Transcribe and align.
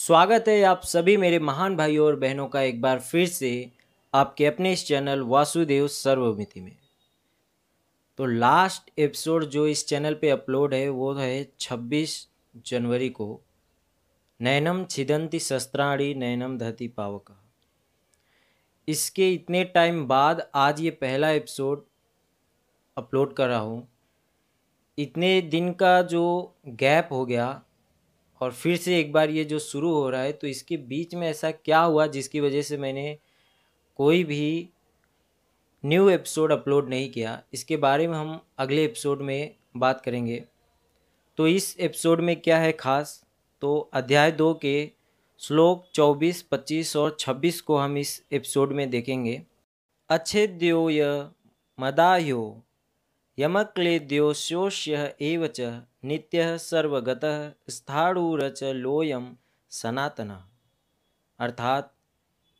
स्वागत 0.00 0.44
है 0.48 0.62
आप 0.62 0.80
सभी 0.84 1.16
मेरे 1.16 1.38
महान 1.38 1.76
भाइयों 1.76 2.06
और 2.06 2.16
बहनों 2.16 2.48
का 2.48 2.60
एक 2.60 2.80
बार 2.80 3.00
फिर 3.00 3.26
से 3.26 3.70
आपके 4.14 4.46
अपने 4.46 4.72
इस 4.72 4.86
चैनल 4.86 5.20
वासुदेव 5.20 5.88
सर्वमिति 5.88 6.60
में। 6.60 6.76
तो 8.18 8.26
लास्ट 8.26 8.90
एपिसोड 8.98 9.44
जो 9.44 9.66
इस 9.66 9.86
चैनल 9.86 10.14
पे 10.14 10.30
अपलोड 10.30 10.74
है, 10.74 10.88
वो 10.88 11.12
है 11.12 11.52
26 11.60 12.28
जनवरी 12.66 13.08
को 13.08 13.40
नैनम 14.40 14.84
छिदंती 14.84 15.38
शस्त्राणी 15.38 16.14
नैनम 16.14 16.58
धरती 16.58 16.88
पावक। 16.88 17.36
इसके 18.88 19.34
इतने 19.34 19.64
टाइम 19.64 20.06
बाद 20.06 20.50
आज 20.54 20.80
ये 20.80 20.90
पहला 20.90 21.30
एपिसोड 21.30 21.84
अपलोड 22.96 23.32
कर 23.32 23.48
रहा 23.48 23.58
हूँ। 23.58 23.88
इतने 24.98 25.40
दिन 25.40 25.72
का 25.72 26.02
जो 26.02 26.54
गैप 26.68 27.08
हो 27.12 27.26
गया 27.26 27.62
और 28.40 28.52
फिर 28.52 28.76
से 28.76 29.00
एक 29.00 29.12
बार 29.12 29.30
ये 29.30 29.44
जो 29.44 29.58
शुरू 29.58 29.94
हो 29.94 30.10
रहा 30.10 30.22
है 30.22 30.32
तो 30.32 30.46
इसके 30.46 30.76
बीच 30.76 31.14
में 31.14 31.28
ऐसा 31.28 31.50
क्या 31.50 31.80
हुआ 31.80 32.06
जिसकी 32.06 32.40
वजह 32.40 32.62
से 32.62 32.78
मैंने 32.78 33.18
कोई 33.96 34.24
भी 34.24 34.70
न्यू 35.84 36.10
एपिसोड 36.10 36.52
अपलोड 36.52 36.88
नहीं 36.88 37.10
किया? 37.10 37.42
इसके 37.52 37.76
बारे 37.76 38.06
में 38.06 38.18
हम 38.18 38.40
अगले 38.58 38.84
एपिसोड 38.84 39.22
में 39.22 39.54
बात 39.76 40.00
करेंगे। 40.00 40.44
तो 41.36 41.46
इस 41.46 41.76
एपिसोड 41.80 42.20
में 42.20 42.40
क्या 42.40 42.58
है 42.58 42.72
खास? 42.72 43.24
तो 43.60 43.90
अध्याय 43.92 44.32
दो 44.32 44.54
के 44.54 44.90
श्लोक 45.38 45.86
चौबीस, 45.94 46.42
पच्चीस 46.42 46.96
और 46.96 47.16
छब्बीस 47.20 47.60
को 47.60 47.78
हम 47.78 47.98
इस 47.98 48.24
एपिसोड 48.32 48.72
में 48.72 48.90
देखेंगे। 48.90 49.42
अच्छेद्यो 50.08 50.90
य 50.90 51.30
च 55.56 55.82
नित्यः 56.04 56.56
सर्वगतः 56.56 57.52
स्थाणुरच 57.70 58.64
लोयम 58.64 59.36
सनातन। 59.70 60.44
अर्थात, 61.38 61.94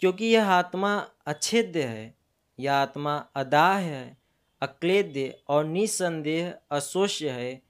क्योंकि 0.00 0.24
यह 0.24 0.50
आत्मा 0.50 1.08
अच्छेद्य 1.26 1.82
है, 1.82 2.14
यह 2.60 2.74
आत्मा 2.74 3.26
अदाह 3.34 3.78
है, 3.78 4.18
अक्लेद्य 4.60 5.40
और 5.48 5.64
निसंदेह 5.64 6.58
अशोष्य 6.70 7.30
है, 7.30 7.62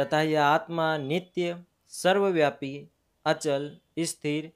तथा 0.00 0.20
यह 0.20 0.44
आत्मा 0.44 0.96
नित्य, 0.96 1.64
सर्वव्यापी, 1.88 2.88
अचल, 3.24 3.78
स्थिर, 3.98 4.52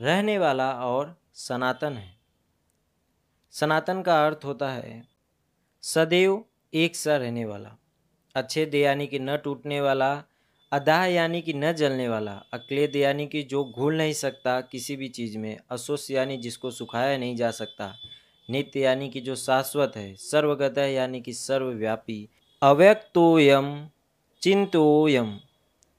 रहने 0.00 0.38
वाला 0.38 0.72
और 0.72 1.22
सनातन 1.34 1.92
है। 1.92 2.18
सनातन 3.50 4.02
का 4.02 4.26
अर्थ 4.26 4.40
होता 4.44 4.70
है, 4.70 5.08
सदैव 5.82 6.44
एक 6.74 6.96
सा 6.96 7.16
रहने 7.16 7.44
वाला, 7.44 7.76
अच्छे 8.34 8.66
दे 8.66 8.80
यानी 8.80 9.06
कि 9.06 9.18
न 9.18 9.36
टूटने 9.36 9.80
वाला, 9.80 10.24
अदाह 10.72 11.04
यानी 11.04 11.42
कि 11.42 11.52
न 11.52 11.72
जलने 11.72 12.08
वाला 12.08 12.42
अक्लेद 12.52 12.96
यानी 12.96 13.26
कि 13.26 13.42
जो 13.42 13.64
घुल 13.64 13.96
नहीं 13.96 14.12
सकता 14.12 14.60
किसी 14.60 14.96
भी 14.96 15.08
चीज़ 15.08 15.38
में 15.38 15.58
असोस 15.70 16.10
यानी 16.10 16.36
जिसको 16.36 16.70
सुखाया 16.70 17.18
नहीं 17.18 17.36
जा 17.36 17.50
सकता, 17.50 17.94
नित्य 18.48 18.80
यानी 18.80 19.10
कि 19.10 19.20
जो 19.20 19.36
शाश्वत 19.36 19.92
है, 19.96 20.14
सर्वगत 20.14 20.78
यानी 20.78 21.20
कि 21.20 21.32
सर्वव्यापी। 21.32 22.28
अव्यक्तोयम 22.62 23.88
चिंतोयम 24.42 25.40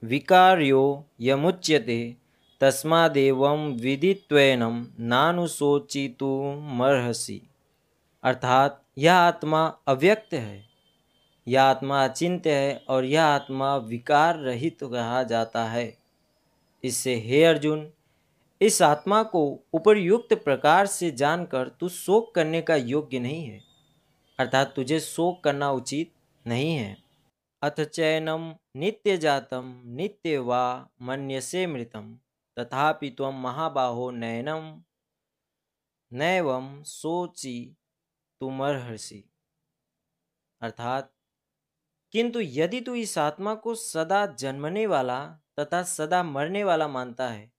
विकार्यो 0.03 1.05
यमुच्यते, 1.21 2.15
तस्मादेव 2.61 3.47
विदित्वेनम 3.81 4.87
नानुशोचितुमर्हसि। 4.99 7.41
अर्थात 8.23 8.85
यह 8.97 9.15
आत्मा 9.15 9.65
अव्यक्त 9.87 10.33
है। 10.33 10.65
यह 11.47 11.63
आत्मा 11.63 12.03
अचिंत्य 12.03 12.53
है 12.53 12.85
और 12.89 13.05
यह 13.05 13.23
आत्मा 13.23 13.75
विकार 13.75 14.37
रहित 14.37 14.79
तो 14.79 14.89
कहा 14.89 15.23
जाता 15.23 15.65
है। 15.65 15.97
इससे 16.83 17.15
हे 17.15 17.43
अर्जुन, 17.43 17.91
इस 18.61 18.81
आत्मा 18.81 19.23
को 19.23 19.59
उपरयुक्त 19.73 20.33
प्रकार 20.33 20.85
से 20.85 21.11
जानकर 21.11 21.69
तू 21.69 21.89
शोक 21.89 22.35
करने 22.35 22.61
का 22.61 22.75
योग्य 22.75 23.19
नहीं 23.19 23.43
है। 23.43 23.61
अर्थात 24.39 24.73
तुझे 24.75 24.99
शोक 24.99 25.43
करना 25.43 25.71
उचित 25.71 26.11
नहीं 26.47 26.75
है। 26.75 26.97
अथ 27.61 27.81
चयनम 27.81 28.55
नित्य 28.75 29.17
जातम 29.17 29.81
नित्य 29.85 30.37
वा 30.37 30.89
मन्य 31.01 31.41
से 31.41 31.67
मृतम 31.67 32.17
तथापि 32.57 33.09
तम 33.09 33.41
महाबाहो 33.43 34.11
नयनम 34.11 34.81
नैवम 36.13 36.83
सोची 36.83 37.75
तुमर्हसि 38.41 39.23
अर्थात, 40.61 41.11
किंतु 42.13 42.39
यदि 42.41 42.81
तू 42.81 42.95
इस 42.95 43.17
आत्मा 43.17 43.53
को 43.55 43.75
सदा 43.75 44.25
जन्मने 44.39 44.85
वाला 44.87 45.19
तथा 45.59 45.81
सदा 45.83 46.23
मरने 46.23 46.63
वाला 46.63 46.87
मानता 46.87 47.27
है 47.27 47.51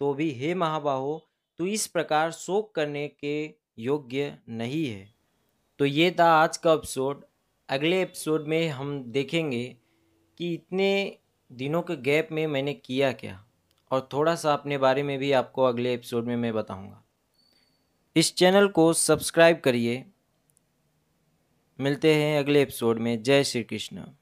तो 0.00 0.12
भी 0.14 0.30
हे 0.30 0.54
महाबाहो, 0.54 1.30
तू 1.58 1.66
इस 1.66 1.86
प्रकार 1.86 2.32
शोक 2.32 2.74
करने 2.74 3.06
के 3.08 3.54
योग्य 3.78 4.38
नहीं 4.48 4.86
है। 4.86 5.14
तो 5.78 5.84
ये 5.84 6.14
था 6.20 6.30
आज 6.32 6.56
का 6.56 6.72
एपिसोड। 6.72 7.24
अगले 7.68 8.02
एपिसोड 8.02 8.46
में 8.46 8.68
हम 8.68 9.02
देखेंगे 9.04 9.64
कि 10.38 10.52
इतने 10.54 11.18
दिनों 11.50 11.82
के 11.82 11.96
गैप 11.96 12.28
में 12.32 12.46
मैंने 12.46 12.74
किया 12.74 13.12
क्या, 13.12 13.44
और 13.90 14.08
थोड़ा 14.12 14.34
सा 14.34 14.52
अपने 14.52 14.78
बारे 14.78 15.02
में 15.02 15.18
भी 15.18 15.32
आपको 15.32 15.64
अगले 15.64 15.94
एपिसोड 15.94 16.26
में 16.26 16.36
मैं 16.36 16.52
बताऊँगा। 16.54 17.02
इस 18.16 18.34
चैनल 18.34 18.68
को 18.68 18.92
सब्सक्राइब 18.92 19.60
करिए 19.60 20.04
मिलते 21.80 22.14
हैं 22.14 22.38
अगले 22.38 22.62
एपिसोड 22.62 22.98
में। 22.98 23.22
जय 23.22 23.44
श्री 23.44 23.62
कृष्ण। 23.62 24.16